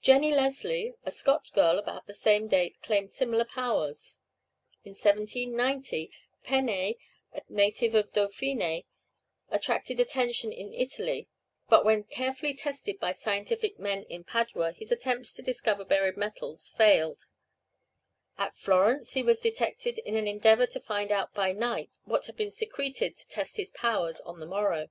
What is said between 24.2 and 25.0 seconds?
on the morrow.